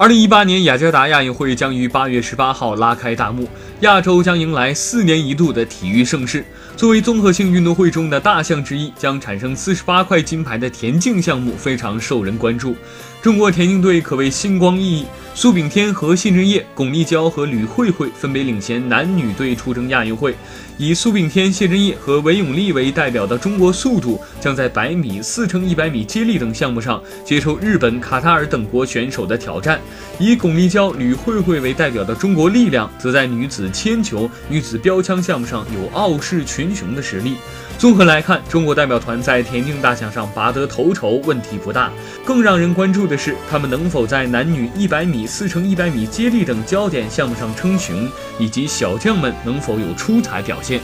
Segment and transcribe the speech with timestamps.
[0.00, 3.46] 二零一八年雅加达亚运会将于八月十八号拉开大幕，
[3.80, 6.42] 亚洲将迎来四年一度的体育盛事。
[6.74, 12.74] 作为综合性运动会中的大项之一，将产生四十八块金牌的田径项目非常受人关注。
[13.20, 15.04] 中国田径队可谓星光熠熠，
[15.40, 20.34] 苏炳添和谢震业、巩立姣和吕慧慧分别领衔男女队出征亚运会。
[20.76, 29.78] 以苏炳添、谢震业和韦永丽为代表的中国速度将在百米、四乘一百米接力等项目上接受日本、卡塔尔等国选手的挑战；
[30.18, 37.36] 以巩立姣、吕慧慧为代表的中国力量则在女子铅球、女子标枪项目上有傲视群雄的实力。
[37.78, 41.90] 综合来看，中国代表团在田径大项上拔得头筹问题不大，
[42.26, 50.80] 更让人关注的是他们能否在男女一百米、四乘一百米接力等焦点项目上称雄，以及小将们能否有出彩表现。